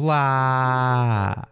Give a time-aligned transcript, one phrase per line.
[0.00, 1.48] Olá!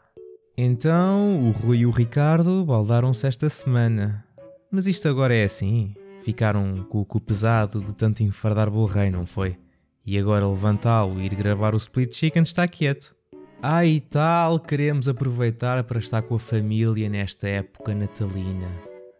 [0.57, 4.25] Então, o Rui e o Ricardo baldaram-se esta semana.
[4.70, 5.97] Mas isto agora é assim.
[6.20, 9.59] Ficaram com o cu pesado de tanto enfardar bolo rei, não foi?
[10.06, 13.16] E agora levantá-lo e ir gravar o Split Chicken está quieto.
[13.61, 18.70] Ah, e tal, queremos aproveitar para estar com a família nesta época natalina.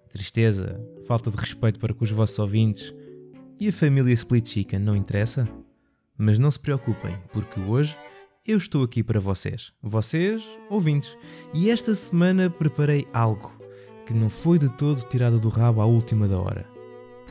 [0.09, 2.95] Tristeza, falta de respeito para com os vossos ouvintes.
[3.61, 5.49] E a família Split Chicken não interessa?
[6.17, 7.99] Mas não se preocupem, porque hoje
[8.47, 11.19] eu estou aqui para vocês, vocês ouvintes.
[11.53, 13.53] E esta semana preparei algo
[14.07, 16.65] que não foi de todo tirado do rabo à última da hora.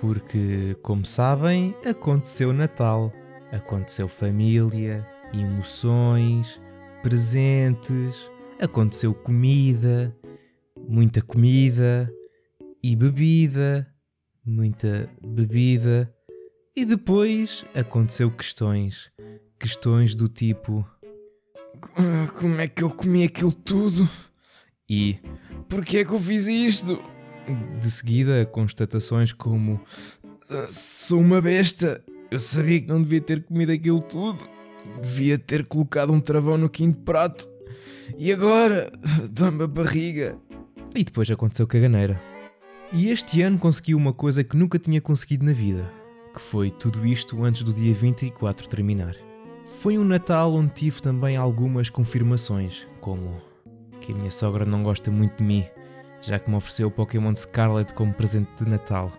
[0.02, 3.14] Porque, como sabem, aconteceu Natal,
[3.50, 6.62] aconteceu família, emoções,
[7.02, 10.14] presentes, aconteceu comida,
[10.88, 12.14] muita comida
[12.84, 13.88] e bebida,
[14.46, 16.14] muita bebida.
[16.76, 19.10] E depois aconteceu questões,
[19.58, 20.86] questões do tipo
[22.40, 24.08] Como é que eu comi aquilo tudo?
[24.90, 25.18] e
[25.70, 27.00] Porquê é que eu fiz isto?
[27.80, 29.80] de seguida constatações como
[30.50, 32.04] Ah, Sou uma besta.
[32.32, 34.48] Eu sabia que não devia ter comido aquilo tudo.
[35.02, 37.48] Devia ter colocado um travão no quinto prato.
[38.18, 38.92] E agora?
[39.32, 40.38] Dá-me a barriga.
[40.96, 42.20] E depois aconteceu caganeira.
[42.92, 45.92] E este ano consegui uma coisa que nunca tinha conseguido na vida,
[46.34, 49.16] que foi tudo isto antes do dia 24 terminar.
[49.66, 53.42] Foi um Natal onde tive também algumas confirmações, como
[54.00, 55.66] que a minha sogra não gosta muito de mim,
[56.22, 59.12] já que me ofereceu o Pokémon Scarlet como presente de Natal.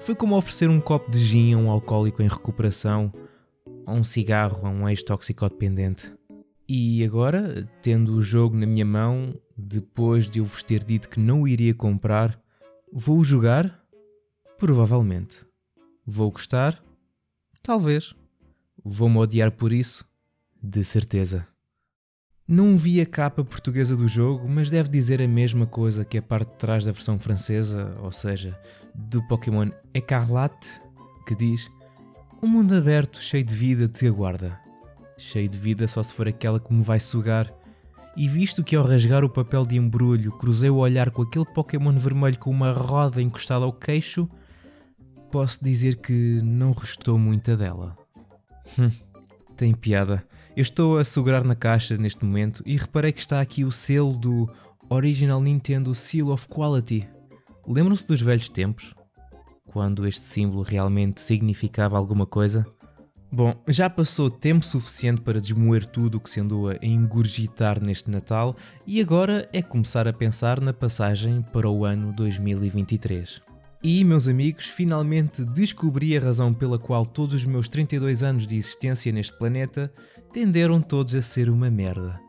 [0.00, 3.12] Foi como oferecer um copo de gin a um alcoólico em recuperação,
[3.86, 6.10] ou um cigarro a um ex-toxicodependente.
[6.66, 11.20] E agora, tendo o jogo na minha mão, depois de eu vos ter dito que
[11.20, 12.40] não o iria comprar,
[12.90, 13.78] vou jogar?
[14.56, 15.44] Provavelmente.
[16.06, 16.82] Vou gostar?
[17.62, 18.14] Talvez.
[18.84, 20.04] Vou-me odiar por isso?
[20.62, 21.46] De certeza.
[22.46, 26.22] Não vi a capa portuguesa do jogo, mas deve dizer a mesma coisa que a
[26.22, 28.58] parte de trás da versão francesa, ou seja,
[28.94, 30.68] do Pokémon Escarlate,
[31.26, 31.70] que diz:
[32.42, 34.60] Um mundo aberto cheio de vida te aguarda.
[35.16, 37.52] Cheio de vida só se for aquela que me vai sugar.
[38.16, 41.96] E visto que ao rasgar o papel de embrulho cruzei o olhar com aquele Pokémon
[41.96, 44.28] vermelho com uma roda encostada ao queixo,
[45.30, 48.01] posso dizer que não restou muita dela.
[48.78, 48.90] Hum,
[49.56, 50.26] tem piada.
[50.56, 54.12] Eu estou a segurar na caixa neste momento e reparei que está aqui o selo
[54.12, 54.50] do
[54.88, 57.08] Original Nintendo Seal of Quality.
[57.66, 58.94] Lembram-se dos velhos tempos?
[59.66, 62.66] Quando este símbolo realmente significava alguma coisa?
[63.34, 68.10] Bom, já passou tempo suficiente para desmoer tudo o que se andou a engurgitar neste
[68.10, 68.54] Natal
[68.86, 73.51] e agora é começar a pensar na passagem para o ano 2023.
[73.84, 78.56] E, meus amigos, finalmente descobri a razão pela qual todos os meus 32 anos de
[78.56, 79.92] existência neste planeta
[80.32, 82.20] tenderam todos a ser uma merda.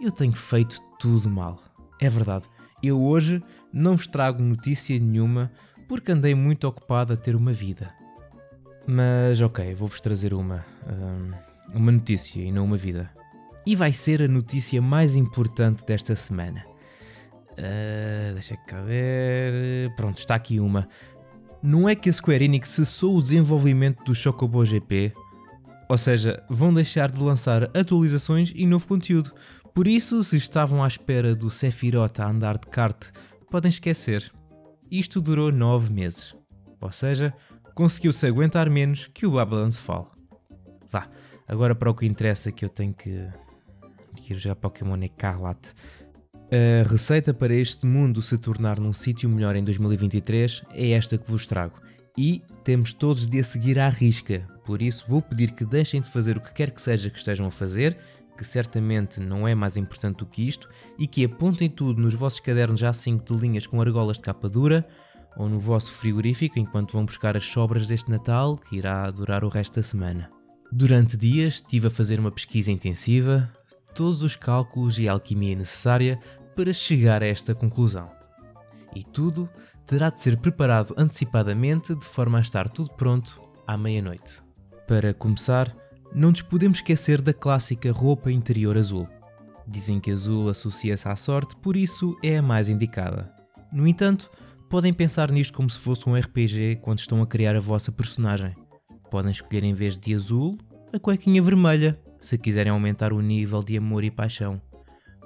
[0.00, 1.60] Eu tenho feito tudo mal.
[2.00, 2.46] É verdade,
[2.80, 5.50] eu hoje não vos trago notícia nenhuma
[5.88, 7.92] porque andei muito ocupado a ter uma vida.
[8.86, 10.64] Mas ok, vou-vos trazer uma.
[10.86, 11.32] hum,
[11.74, 13.10] uma notícia e não uma vida.
[13.66, 16.69] E vai ser a notícia mais importante desta semana.
[17.62, 19.94] Ah, deixa cá ver.
[19.94, 20.88] Pronto, está aqui uma.
[21.62, 25.12] Não é que a Square Enix cessou o desenvolvimento do Chocobo GP?
[25.88, 29.32] Ou seja, vão deixar de lançar atualizações e novo conteúdo.
[29.74, 33.10] Por isso, se estavam à espera do Sephiroth a andar de kart,
[33.50, 34.30] podem esquecer.
[34.90, 36.34] Isto durou 9 meses.
[36.80, 37.34] Ou seja,
[37.74, 40.10] conseguiu-se aguentar menos que o Babylon's Fall.
[40.88, 41.08] Vá,
[41.46, 43.28] agora para o que interessa que eu tenho que,
[44.16, 45.74] que ir jogar Pokémon Escarlate.
[46.52, 51.30] A receita para este mundo se tornar num sítio melhor em 2023 é esta que
[51.30, 51.80] vos trago.
[52.18, 56.10] E temos todos de a seguir à risca, por isso vou pedir que deixem de
[56.10, 57.96] fazer o que quer que seja que estejam a fazer,
[58.36, 60.68] que certamente não é mais importante do que isto,
[60.98, 64.84] e que apontem tudo nos vossos cadernos A5 de linhas com argolas de capa dura,
[65.36, 69.48] ou no vosso frigorífico enquanto vão buscar as sobras deste Natal, que irá durar o
[69.48, 70.28] resto da semana.
[70.72, 73.48] Durante dias estive a fazer uma pesquisa intensiva,
[73.94, 76.18] todos os cálculos e alquimia necessária
[76.60, 78.10] para chegar a esta conclusão.
[78.94, 79.48] E tudo
[79.86, 84.42] terá de ser preparado antecipadamente de forma a estar tudo pronto à meia-noite.
[84.86, 85.74] Para começar,
[86.14, 89.08] não nos podemos esquecer da clássica roupa interior azul.
[89.66, 93.34] Dizem que azul associa-se à sorte, por isso é a mais indicada.
[93.72, 94.30] No entanto,
[94.68, 98.54] podem pensar nisto como se fosse um RPG quando estão a criar a vossa personagem.
[99.10, 100.58] Podem escolher em vez de azul,
[100.92, 104.60] a cuequinha vermelha, se quiserem aumentar o nível de amor e paixão.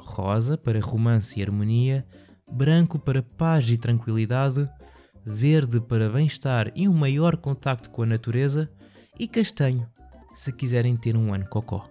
[0.04, 2.06] Rosa para romance e harmonia,
[2.50, 4.68] branco para paz e tranquilidade,
[5.24, 8.70] verde para bem-estar e um maior contacto com a natureza
[9.18, 9.88] e castanho,
[10.34, 11.88] se quiserem ter um ano cocó.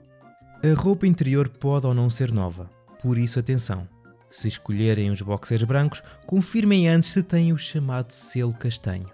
[0.63, 2.69] A roupa interior pode ou não ser nova,
[3.01, 3.87] por isso atenção.
[4.29, 9.07] Se escolherem os boxers brancos, confirmem antes se têm o chamado selo castanho,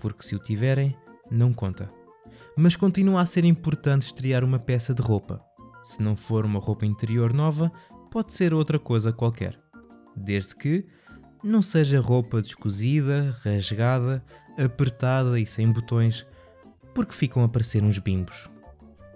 [0.00, 0.96] porque se o tiverem,
[1.30, 1.88] não conta.
[2.56, 5.42] Mas continua a ser importante estrear uma peça de roupa.
[5.82, 7.72] Se não for uma roupa interior nova,
[8.12, 9.58] pode ser outra coisa qualquer.
[10.14, 10.84] Desde que
[11.42, 14.22] não seja roupa descosida, rasgada,
[14.58, 16.26] apertada e sem botões,
[16.94, 18.50] porque ficam a parecer uns bimbos.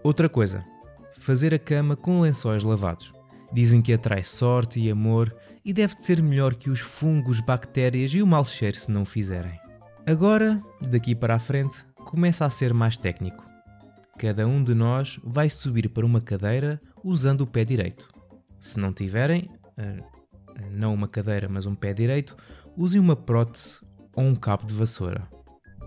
[0.03, 0.65] Outra coisa,
[1.13, 3.13] fazer a cama com lençóis lavados.
[3.53, 5.33] Dizem que atrai sorte e amor
[5.63, 9.07] e deve ser melhor que os fungos, bactérias e o mal cheiro se não o
[9.07, 9.61] fizerem.
[10.07, 13.45] Agora, daqui para a frente, começa a ser mais técnico.
[14.19, 18.16] Cada um de nós vai subir para uma cadeira usando o pé direito.
[18.67, 20.03] Se não tiverem, eh,
[20.73, 22.37] não uma cadeira, mas um pé direito,
[22.77, 23.79] usem uma prótese
[24.13, 25.29] ou um cabo de vassoura.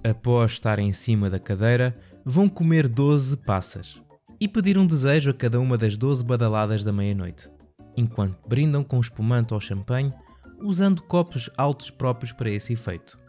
[0.02, 1.94] Após estarem em cima da cadeira,
[2.24, 4.02] vão comer 12 passas
[4.40, 7.52] e pedir um desejo a cada uma das 12 badaladas da meia-noite,
[7.98, 10.14] enquanto brindam com espumante ou champanhe,
[10.62, 13.20] usando copos altos próprios para esse efeito.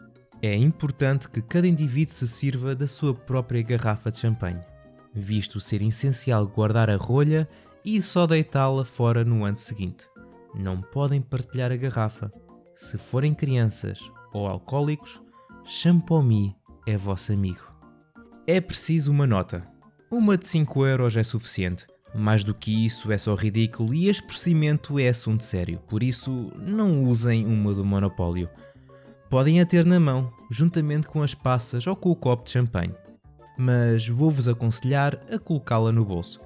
[0.41, 4.63] É importante que cada indivíduo se sirva da sua própria garrafa de champanhe,
[5.13, 7.49] visto ser essencial guardar a rolha
[7.83, 10.07] e só deitá-la fora no ano seguinte.
[10.55, 12.31] Não podem partilhar a garrafa.
[12.75, 15.21] Se forem crianças ou alcoólicos,
[15.65, 16.55] Champomy
[16.87, 17.71] é vosso amigo.
[18.47, 19.65] É preciso uma nota,
[20.11, 21.87] uma de 5 euros é suficiente.
[22.13, 26.51] Mais do que isso é só ridículo e este procedimento é assunto sério, por isso
[26.57, 28.49] não usem uma do monopólio.
[29.29, 32.93] Podem a ter na mão, juntamente com as passas ou com o copo de champanhe.
[33.57, 36.41] Mas vou-vos aconselhar a colocá-la no bolso,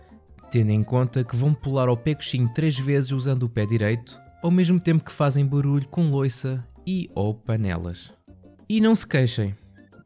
[0.55, 4.17] tendo em conta que vão pular ao pé coxinho três vezes usando o pé direito,
[4.41, 8.13] ao mesmo tempo que fazem barulho com loiça e ou panelas.
[8.69, 9.53] E não se queixem,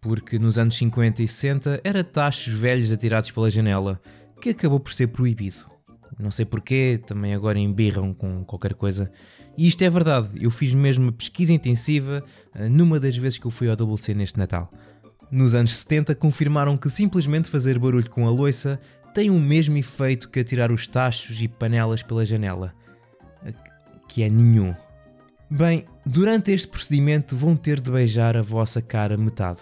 [0.01, 4.01] porque nos anos 50 e 60 era tachos velhos atirados pela janela,
[4.41, 5.69] que acabou por ser proibido.
[6.17, 9.11] Não sei porquê, também agora embirram com qualquer coisa.
[9.55, 12.23] E isto é verdade, eu fiz mesmo uma pesquisa intensiva
[12.55, 14.73] eh, numa das vezes que eu fui ao WC neste Natal.
[15.31, 18.79] Nos anos 70 confirmaram que simplesmente fazer barulho com a loiça
[19.13, 22.73] tem o mesmo efeito que atirar os tachos e panelas pela janela.
[24.07, 24.73] Que é nenhum.
[25.49, 29.61] Bem, durante este procedimento vão ter de beijar a vossa cara metade.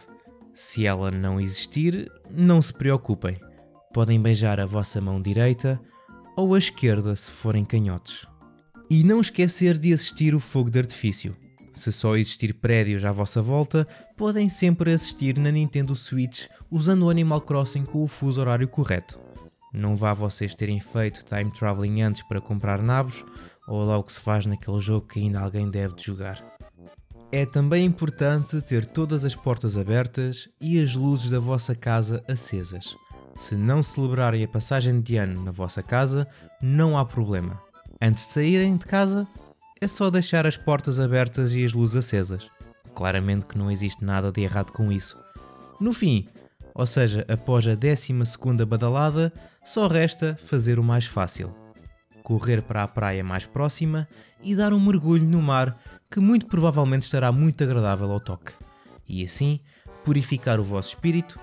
[0.53, 3.37] Se ela não existir, não se preocupem.
[3.93, 5.79] Podem beijar a vossa mão direita
[6.35, 8.25] ou a esquerda se forem canhotos.
[8.89, 11.35] E não esquecer de assistir o fogo de artifício.
[11.77, 13.87] Se só existir prédios à vossa volta,
[14.17, 19.19] podem sempre assistir na Nintendo Switch usando o Animal Crossing com o fuso horário correto.
[19.71, 23.23] Não vá vocês terem feito time traveling antes para comprar nabos,
[23.67, 26.43] ou lá o que se faz naquele jogo que ainda alguém deve de jogar.
[27.31, 32.95] É também importante ter todas as portas abertas e as luzes da vossa casa acesas.
[33.35, 36.27] Se não celebrarem a passagem de ano na vossa casa,
[36.59, 37.61] não há problema.
[38.01, 39.27] Antes de saírem de casa,
[39.79, 42.49] é só deixar as portas abertas e as luzes acesas.
[42.95, 45.17] Claramente que não existe nada de errado com isso.
[45.79, 46.27] No fim,
[46.73, 48.13] ou seja, após a 12
[48.65, 49.31] badalada,
[49.63, 51.53] só resta fazer o mais fácil
[52.27, 54.05] correr para a praia mais próxima
[54.43, 55.79] e dar um mergulho no mar
[56.11, 58.51] que muito provavelmente estará muito agradável ao toque.
[59.07, 59.61] E assim
[60.03, 61.39] purificar o vosso espírito,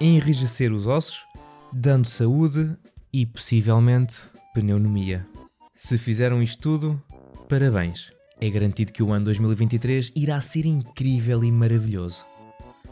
[0.00, 1.24] enrijecer os ossos,
[1.72, 2.76] dando saúde
[3.12, 4.16] e possivelmente
[4.52, 5.24] pneumonia.
[5.72, 7.00] Se fizeram isto tudo,
[7.48, 8.12] parabéns!
[8.40, 12.26] É garantido que o ano 2023 irá ser incrível e maravilhoso.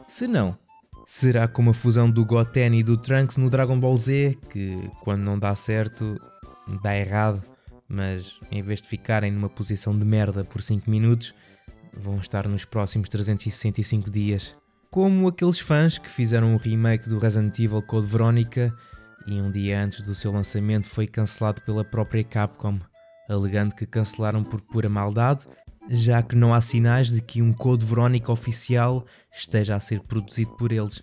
[0.09, 0.57] Se não,
[1.07, 5.23] será como a fusão do Goten e do Trunks no Dragon Ball Z, que quando
[5.23, 6.19] não dá certo,
[6.83, 7.43] dá errado,
[7.89, 11.35] mas em vez de ficarem numa posição de merda por 5 minutos,
[11.97, 14.57] vão estar nos próximos 365 dias.
[14.91, 18.75] Como aqueles fãs que fizeram um remake do Resident Evil Code Veronica
[19.27, 22.79] e um dia antes do seu lançamento foi cancelado pela própria Capcom,
[23.29, 25.47] alegando que cancelaram por pura maldade,
[25.89, 30.53] já que não há sinais de que um Code Veronica oficial esteja a ser produzido
[30.57, 31.03] por eles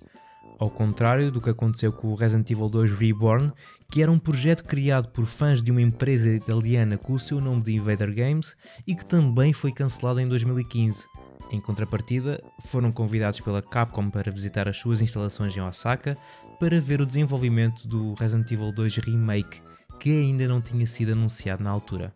[0.61, 3.51] ao contrário do que aconteceu com o Resident Evil 2 Reborn,
[3.89, 7.63] que era um projeto criado por fãs de uma empresa italiana com o seu nome
[7.63, 11.07] de Invader Games e que também foi cancelado em 2015.
[11.51, 16.15] Em contrapartida, foram convidados pela Capcom para visitar as suas instalações em Osaka
[16.59, 19.59] para ver o desenvolvimento do Resident Evil 2 Remake,
[20.01, 22.11] que ainda não tinha sido anunciado na altura.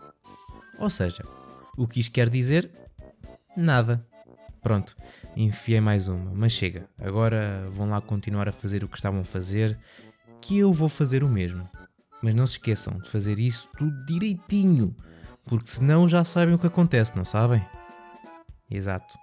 [0.80, 1.24] Ou seja,
[1.78, 2.72] o que isto quer dizer?
[3.56, 4.04] Nada.
[4.60, 4.98] Pronto,
[5.38, 6.90] enfiei mais uma, mas chega.
[6.98, 9.78] Agora vão lá continuar a fazer o que estavam a fazer,
[10.42, 11.70] que eu vou fazer o mesmo.
[12.24, 14.96] Mas não se esqueçam de fazer isso tudo direitinho,
[15.44, 17.64] porque senão já sabem o que acontece, não sabem?
[18.68, 19.16] Exato.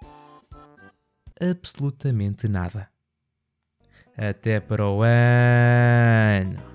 [1.37, 2.87] Absolutamente nada.
[4.15, 6.72] Até para o ano.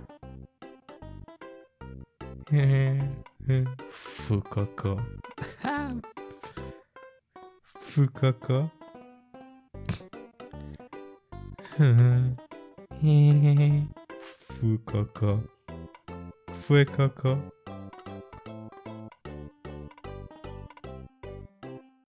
[2.50, 2.98] へ
[3.48, 4.96] え、ふかか。
[7.80, 8.70] ふかか？
[11.76, 11.84] ふ。
[13.02, 13.86] へえ、
[14.60, 15.38] ふかか。
[16.66, 17.36] ふえかか？